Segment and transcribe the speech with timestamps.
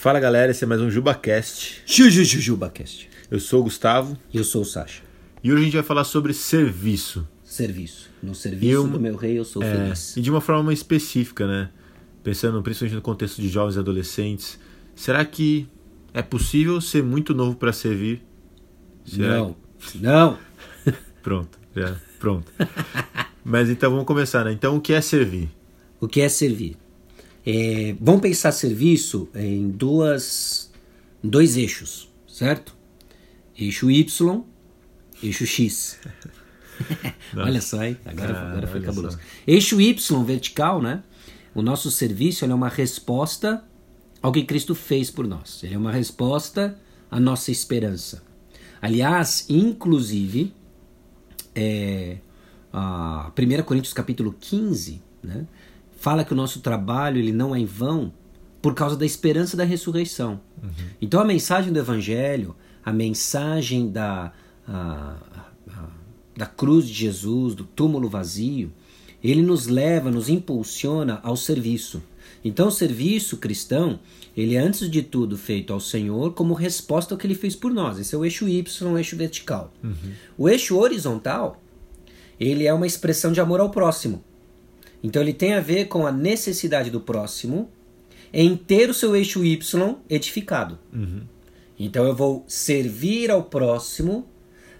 [0.00, 1.82] Fala galera, esse é mais um JubaCast.
[1.84, 3.08] JujujujubaCast.
[3.30, 5.02] Eu sou o Gustavo E eu sou o Sasha.
[5.44, 7.26] e hoje a gente vai falar sobre serviço.
[7.44, 8.08] Serviço.
[8.22, 10.16] No serviço eu- do meu rei eu sou É, feliz.
[10.16, 11.68] e de uma forma específica, né?
[12.22, 14.58] Pensando principalmente no contexto de jovens e adolescentes.
[14.94, 15.68] Será que
[16.14, 18.22] é possível ser muito novo para servir?
[19.04, 19.56] Será Não.
[19.96, 20.38] Não.
[21.22, 22.50] Pronto, já, pronto.
[23.44, 24.52] Mas então vamos começar, né?
[24.52, 25.50] Então o que é servir?
[26.00, 26.76] O que é servir?
[27.46, 30.70] É, vamos pensar serviço em duas,
[31.22, 32.74] dois eixos, certo?
[33.58, 34.42] Eixo Y,
[35.22, 35.98] eixo X.
[37.36, 37.96] olha só, hein?
[38.04, 39.16] Agora, Ah, agora foi cabuloso.
[39.16, 39.22] só.
[39.46, 41.02] Eixo Y vertical, né?
[41.54, 43.64] O nosso serviço é uma resposta
[44.22, 45.62] ao que Cristo fez por nós.
[45.64, 46.78] Ele é uma resposta
[47.10, 48.22] à nossa esperança.
[48.80, 50.54] Aliás, inclusive,
[51.54, 52.18] é,
[52.72, 55.46] a 1 Coríntios capítulo 15, né,
[56.00, 58.12] fala que o nosso trabalho ele não é em vão
[58.60, 60.40] por causa da esperança da ressurreição.
[61.00, 64.32] Então a mensagem do Evangelho, a mensagem da,
[64.66, 65.16] a-
[65.68, 65.88] a-
[66.36, 68.72] da cruz de Jesus, do túmulo vazio,
[69.22, 72.02] ele nos leva, nos impulsiona ao serviço.
[72.42, 74.00] Então o serviço cristão,
[74.34, 77.70] ele é antes de tudo feito ao Senhor como resposta ao que ele fez por
[77.70, 77.98] nós.
[77.98, 79.70] Esse é o eixo Y, o eixo vertical.
[80.38, 81.62] O eixo horizontal,
[82.38, 84.24] ele é uma expressão de amor ao próximo.
[85.02, 87.70] Então ele tem a ver com a necessidade do próximo
[88.32, 90.78] em ter o seu eixo Y edificado.
[91.78, 94.28] Então eu vou servir ao próximo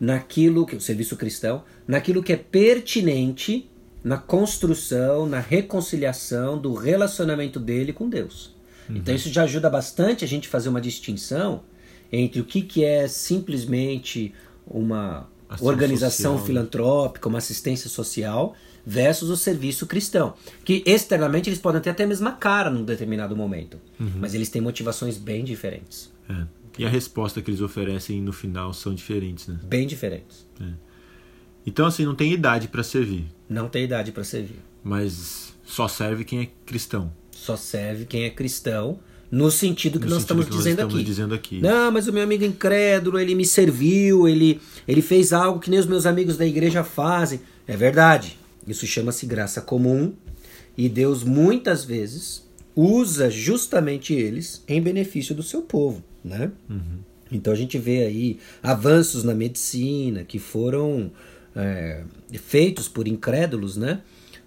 [0.00, 3.70] naquilo que o serviço cristão, naquilo que é pertinente
[4.02, 8.54] na construção, na reconciliação do relacionamento dele com Deus.
[8.88, 11.62] Então isso já ajuda bastante a gente fazer uma distinção
[12.10, 14.32] entre o que, que é simplesmente
[14.66, 16.46] uma Ação organização social, né?
[16.46, 22.06] filantrópica, uma assistência social versus o serviço cristão, que externamente eles podem ter até a
[22.06, 26.44] mesma cara num determinado momento, mas eles têm motivações bem diferentes, É.
[26.78, 29.58] E a resposta que eles oferecem no final são diferentes, né?
[29.62, 30.46] bem diferentes.
[31.66, 34.60] Então assim, não tem idade para servir, Não tem idade para servir.
[34.84, 37.12] mas só serve quem é cristão.
[37.30, 38.98] Só serve quem é cristão
[39.30, 41.04] no sentido que No nós sentido estamos que dizendo estamos aqui.
[41.04, 41.60] dizendo aqui.
[41.60, 45.78] Não, mas o meu amigo incrédulo, ele me serviu, ele, ele fez algo que nem
[45.80, 47.40] os meus amigos da igreja fazem.
[47.66, 48.38] É verdade.
[48.66, 50.12] Isso chama-se graça comum
[50.76, 52.44] e Deus muitas vezes
[52.74, 56.50] usa justamente eles em benefício do seu povo, né?
[57.32, 61.10] Então a gente vê aí avanços na medicina que foram
[61.54, 62.02] é,
[62.44, 64.00] feitos por incrédulos, né?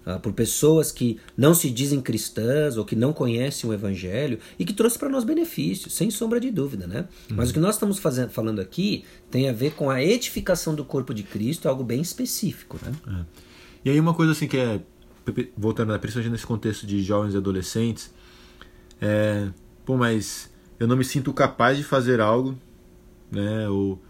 [0.04, 4.64] Ah, por pessoas que não se dizem cristãs ou que não conhecem o evangelho e
[4.64, 7.06] que trouxe para nós benefícios, sem sombra de dúvida, né?
[7.28, 10.86] Mas o que nós estamos fazendo, falando aqui tem a ver com a edificação do
[10.86, 12.92] corpo de Cristo, algo bem específico, né?
[13.06, 13.24] É.
[13.84, 14.80] E aí uma coisa assim que é
[15.56, 18.12] voltando, né, principalmente nesse contexto de jovens e adolescentes,
[19.00, 19.48] é,
[19.84, 22.56] pô, mas eu não me sinto capaz de fazer algo,
[23.30, 23.68] né?
[23.68, 24.00] Ou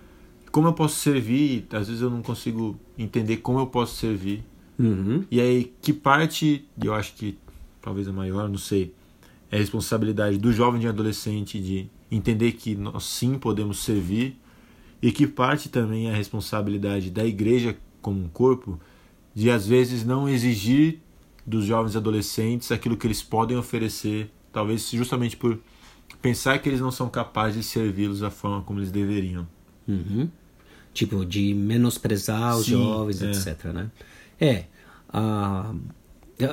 [0.51, 1.67] como eu posso servir?
[1.73, 4.45] Às vezes eu não consigo entender como eu posso servir.
[4.81, 5.25] Uhum.
[5.31, 7.37] E aí que parte, eu acho que
[7.83, 8.95] talvez a maior, não sei,
[9.51, 14.37] é a responsabilidade do jovem e adolescente de entender que nós sim podemos servir
[15.03, 18.81] e que parte também é a responsabilidade da igreja como um corpo
[19.35, 21.01] de às vezes não exigir
[21.47, 25.59] dos jovens adolescentes aquilo que eles podem oferecer, talvez justamente por
[26.21, 29.47] pensar que eles não são capazes de servi-los da forma como eles deveriam.
[29.87, 30.29] Uhum.
[30.93, 33.31] Tipo, de menosprezar os Sim, jovens, é.
[33.31, 33.65] etc.
[33.67, 33.91] Né?
[34.41, 34.65] É.
[35.11, 35.75] ah,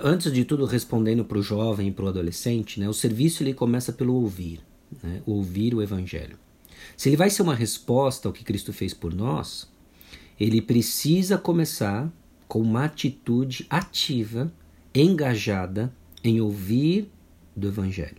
[0.04, 3.54] antes de tudo, respondendo para o jovem e para o adolescente, né, o serviço ele
[3.54, 4.60] começa pelo ouvir.
[5.04, 6.38] Né, ouvir o evangelho.
[6.96, 9.70] Se ele vai ser uma resposta ao que Cristo fez por nós,
[10.40, 12.12] ele precisa começar
[12.48, 14.52] com uma atitude ativa,
[14.94, 15.94] engajada
[16.24, 17.12] em ouvir
[17.56, 18.18] do evangelho.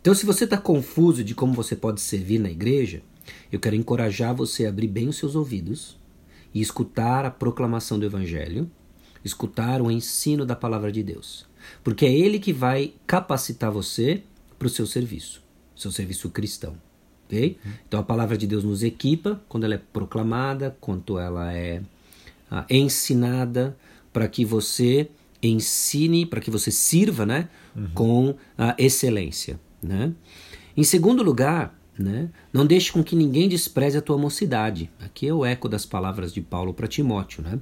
[0.00, 3.02] Então, se você está confuso de como você pode servir na igreja,
[3.52, 5.99] eu quero encorajar você a abrir bem os seus ouvidos
[6.54, 8.70] e escutar a proclamação do Evangelho,
[9.24, 11.46] escutar o ensino da palavra de Deus.
[11.84, 14.22] Porque é ele que vai capacitar você
[14.58, 15.42] para o seu serviço,
[15.76, 16.74] seu serviço cristão.
[17.26, 17.58] ok?
[17.86, 21.82] Então a palavra de Deus nos equipa quando ela é proclamada, quando ela é
[22.50, 23.76] ah, ensinada,
[24.12, 25.08] para que você
[25.42, 27.48] ensine, para que você sirva né,
[27.94, 29.58] com a excelência.
[29.82, 30.12] Né?
[30.76, 34.90] Em segundo lugar, né, não deixe com que ninguém despreze a tua mocidade.
[35.04, 37.42] Aqui é o eco das palavras de Paulo para Timóteo.
[37.42, 37.58] Né?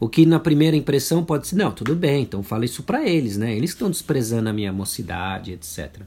[0.00, 3.36] O que na primeira impressão pode ser, não, tudo bem, então fala isso para eles,
[3.36, 3.54] né?
[3.54, 6.00] eles estão desprezando a minha mocidade, etc.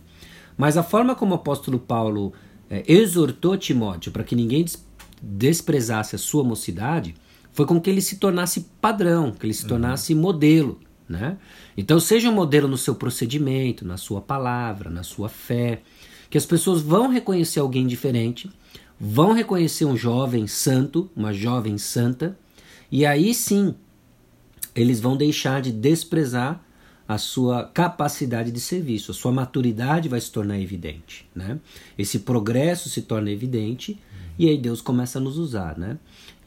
[0.58, 2.34] Mas a forma como o apóstolo Paulo
[2.70, 4.84] eh, exortou Timóteo para que ninguém des-
[5.22, 7.16] desprezasse a sua mocidade
[7.54, 10.80] foi com que ele se tornasse padrão, que ele se tornasse modelo.
[11.08, 11.38] Né?
[11.76, 15.82] Então, seja um modelo no seu procedimento, na sua palavra, na sua fé,
[16.32, 18.50] que as pessoas vão reconhecer alguém diferente,
[18.98, 22.38] vão reconhecer um jovem santo, uma jovem santa,
[22.90, 23.76] e aí sim
[24.74, 26.64] eles vão deixar de desprezar
[27.06, 31.60] a sua capacidade de serviço, a sua maturidade vai se tornar evidente, né?
[31.98, 34.00] Esse progresso se torna evidente
[34.40, 35.98] e aí Deus começa a nos usar, né?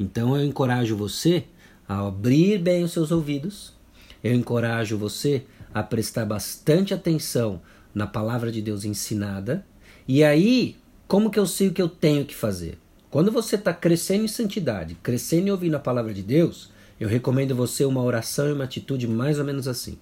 [0.00, 1.44] Então eu encorajo você
[1.86, 3.74] a abrir bem os seus ouvidos,
[4.22, 5.44] eu encorajo você
[5.74, 7.60] a prestar bastante atenção
[7.94, 9.66] na palavra de Deus ensinada,
[10.06, 10.76] e aí,
[11.08, 12.78] como que eu sei o que eu tenho que fazer?
[13.10, 17.54] Quando você está crescendo em santidade, crescendo e ouvindo a palavra de Deus, eu recomendo
[17.54, 19.98] você uma oração e uma atitude mais ou menos assim.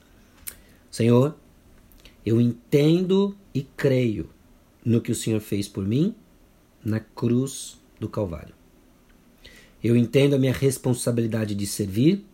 [0.90, 1.36] Senhor,
[2.24, 4.30] eu entendo e creio
[4.84, 6.14] no que o Senhor fez por mim
[6.84, 8.54] na cruz do Calvário.
[9.82, 12.24] Eu entendo a minha responsabilidade de servir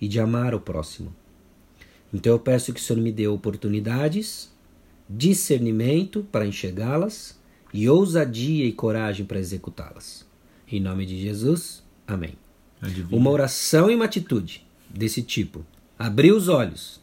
[0.00, 1.14] e de amar o próximo.
[2.12, 4.52] Então eu peço que o Senhor me dê oportunidades,
[5.08, 7.38] discernimento para enxergá-las
[7.72, 10.24] e ousadia e coragem para executá-las.
[10.70, 12.34] Em nome de Jesus, amém.
[12.80, 13.18] Adivinha.
[13.18, 15.64] Uma oração e uma atitude desse tipo.
[15.98, 17.00] Abrir os olhos,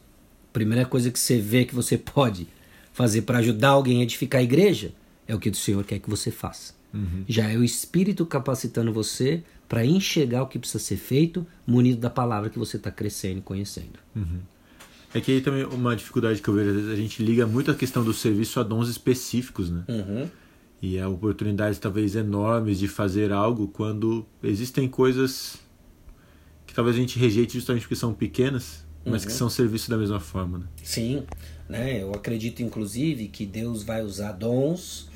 [0.52, 2.46] primeira coisa que você vê que você pode
[2.92, 4.92] fazer para ajudar alguém a edificar a igreja
[5.26, 6.74] é o que o Senhor quer que você faça.
[6.92, 7.24] Uhum.
[7.26, 12.10] Já é o Espírito capacitando você para enxergar o que precisa ser feito, munido da
[12.10, 13.98] palavra que você está crescendo e conhecendo.
[14.14, 14.40] Uhum.
[15.14, 18.02] É que aí também uma dificuldade que eu vejo, a gente liga muito a questão
[18.02, 19.84] do serviço a dons específicos, né?
[19.88, 20.28] Uhum.
[20.80, 25.58] E há oportunidades talvez enormes de fazer algo quando existem coisas
[26.66, 29.28] que talvez a gente rejeite justamente porque são pequenas, mas uhum.
[29.28, 30.58] que são serviço da mesma forma.
[30.58, 30.64] Né?
[30.82, 31.24] Sim,
[31.68, 32.02] né?
[32.02, 35.10] eu acredito inclusive que Deus vai usar dons,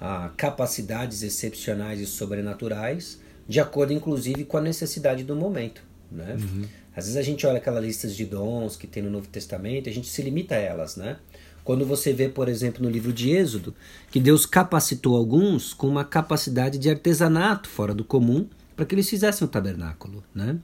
[0.00, 5.80] ah, capacidades excepcionais e sobrenaturais, de acordo inclusive com a necessidade do momento.
[6.10, 6.36] Né?
[6.38, 6.64] Uhum.
[6.96, 9.90] Às vezes a gente olha aquelas listas de dons que tem no Novo Testamento e
[9.90, 11.18] a gente se limita a elas, né?
[11.62, 13.74] Quando você vê, por exemplo, no livro de Êxodo,
[14.10, 19.10] que Deus capacitou alguns com uma capacidade de artesanato fora do comum para que eles
[19.10, 20.58] fizessem o tabernáculo, né?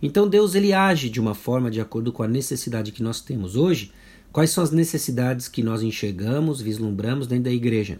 [0.00, 3.56] Então Deus ele age de uma forma de acordo com a necessidade que nós temos
[3.56, 3.92] hoje.
[4.32, 7.98] Quais são as necessidades que nós enxergamos, vislumbramos dentro da igreja?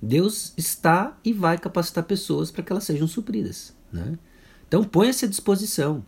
[0.00, 3.74] Deus está e vai capacitar pessoas para que elas sejam supridas.
[3.92, 4.18] Né?
[4.68, 6.04] Então ponha-se à disposição.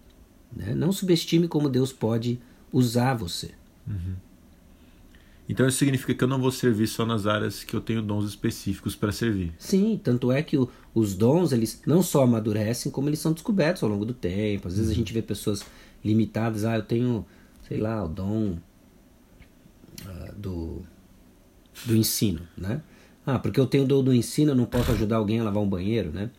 [0.57, 0.75] Né?
[0.75, 2.41] Não subestime como Deus pode
[2.73, 3.51] usar você.
[3.87, 4.15] Uhum.
[5.49, 8.25] Então isso significa que eu não vou servir só nas áreas que eu tenho dons
[8.29, 9.53] específicos para servir.
[9.59, 13.83] Sim, tanto é que o, os dons eles não só amadurecem, como eles são descobertos
[13.83, 14.67] ao longo do tempo.
[14.67, 14.95] Às vezes uhum.
[14.95, 15.65] a gente vê pessoas
[16.05, 17.25] limitadas, ah, eu tenho,
[17.69, 18.57] sei lá, o dom
[20.03, 20.83] uh, do,
[21.85, 22.83] do ensino, né?
[23.25, 25.63] Ah, porque eu tenho o dom do ensino, eu não posso ajudar alguém a lavar
[25.63, 26.31] um banheiro, né?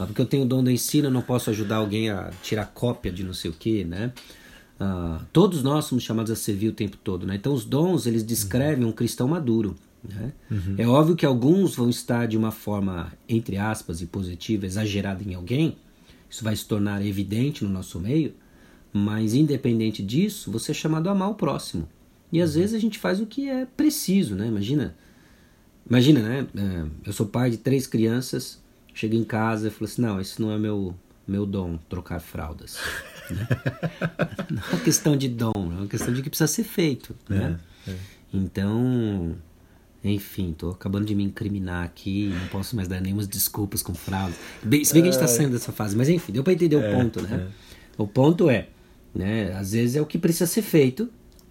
[0.00, 2.66] Ah, porque eu tenho o dom do ensino, eu não posso ajudar alguém a tirar
[2.66, 4.12] cópia de não sei o que, né?
[4.80, 7.34] Uh, todos nós somos chamados a servir o tempo todo, né?
[7.34, 9.76] Então os dons eles descrevem um cristão maduro.
[10.02, 10.32] Né?
[10.50, 10.74] Uhum.
[10.78, 15.34] É óbvio que alguns vão estar de uma forma entre aspas e positiva, exagerada em
[15.34, 15.76] alguém.
[16.30, 18.32] Isso vai se tornar evidente no nosso meio.
[18.92, 21.86] Mas independente disso, você é chamado a amar o próximo.
[22.32, 22.60] E às uhum.
[22.60, 24.46] vezes a gente faz o que é preciso, né?
[24.46, 24.96] Imagina,
[25.86, 26.46] imagina, né?
[26.56, 28.58] É, eu sou pai de três crianças.
[28.94, 30.94] Chego em casa e falo assim, não, esse não é meu
[31.30, 32.76] meu dom, trocar fraldas.
[33.30, 33.46] Né?
[34.50, 37.14] Não é uma questão de dom, é uma questão de que precisa ser feito.
[37.28, 37.56] Né?
[37.86, 37.96] É, é.
[38.34, 39.36] Então,
[40.02, 44.34] enfim, tô acabando de me incriminar aqui, não posso mais dar nenhumas desculpas com fraude.
[44.62, 46.76] Bem, se bem que a gente tá saindo dessa fase, mas enfim, deu para entender
[46.76, 47.48] o é, ponto, né?
[47.48, 48.02] É.
[48.02, 48.68] O ponto é,
[49.14, 51.08] né, às vezes é o que precisa ser feito,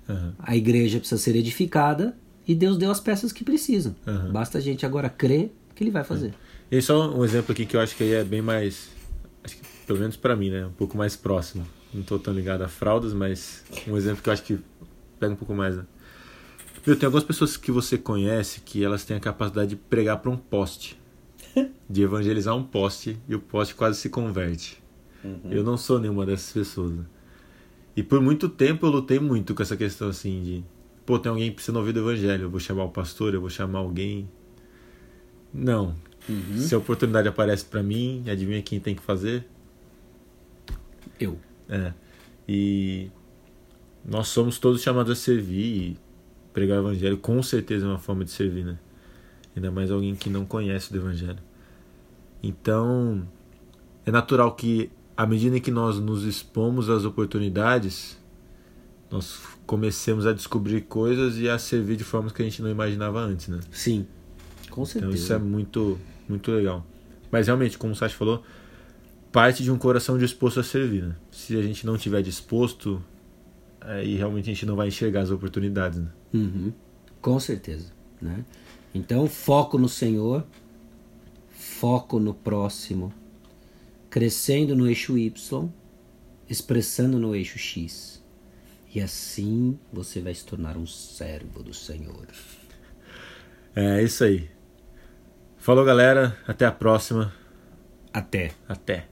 [0.08, 0.34] uhum.
[0.40, 2.18] a igreja precisa ser edificada
[2.48, 3.96] e Deus deu as peças que precisam.
[4.06, 4.32] Uhum.
[4.32, 6.34] Basta a gente agora crer que Ele vai fazer.
[6.72, 8.90] E só um exemplo aqui que eu acho que aí é bem mais
[9.90, 10.68] pelo menos para mim, né?
[10.68, 11.66] Um pouco mais próximo.
[11.92, 14.60] Não tô tão ligado a fraldas, mas um exemplo que eu acho que
[15.20, 15.76] pega um pouco mais.
[15.76, 15.84] Né?
[16.86, 20.30] Meu, tem algumas pessoas que você conhece que elas têm a capacidade de pregar para
[20.30, 20.96] um poste.
[21.90, 24.80] De evangelizar um poste e o poste quase se converte.
[25.24, 25.50] Uhum.
[25.50, 26.92] Eu não sou nenhuma dessas pessoas.
[26.92, 27.04] Né?
[27.96, 30.64] E por muito tempo eu lutei muito com essa questão assim de.
[31.04, 32.44] Pô, tem alguém precisando ouvir do evangelho.
[32.44, 34.30] Eu vou chamar o pastor, eu vou chamar alguém.
[35.52, 35.96] Não.
[36.28, 36.58] Uhum.
[36.58, 39.46] Se a oportunidade aparece para mim, adivinha quem tem que fazer?
[41.20, 41.40] Eu.
[41.70, 41.94] É.
[42.48, 43.10] E
[44.04, 45.98] nós somos todos chamados a servir e
[46.54, 48.78] pregar o evangelho com certeza é uma forma de servir, né?
[49.56, 51.40] Ainda mais alguém que não conhece o evangelho.
[52.42, 53.28] Então,
[54.06, 58.18] é natural que à medida que nós nos expomos às oportunidades,
[59.12, 63.20] nós comecemos a descobrir coisas e a servir de formas que a gente não imaginava
[63.20, 63.60] antes, né?
[63.70, 64.08] Sim.
[64.70, 65.12] Com certeza.
[65.12, 66.86] Então isso é muito, muito legal.
[67.32, 68.44] Mas realmente, como o Sash falou,
[69.32, 71.04] parte de um coração disposto a servir.
[71.04, 71.16] Né?
[71.32, 73.04] Se a gente não tiver disposto,
[73.82, 76.00] aí realmente a gente não vai enxergar as oportunidades.
[76.00, 76.10] Né?
[76.34, 76.74] Uhum.
[77.22, 77.92] Com certeza.
[78.22, 78.44] Né?
[78.94, 80.46] Então, foco no Senhor,
[81.50, 83.14] foco no próximo,
[84.10, 85.70] crescendo no eixo Y,
[86.50, 88.24] expressando no eixo X.
[88.94, 92.28] E assim você vai se tornar um servo do Senhor.
[93.76, 94.50] É isso aí.
[95.60, 96.36] Falou, galera.
[96.48, 97.32] Até a próxima.
[98.14, 98.52] Até.
[98.68, 99.08] Até.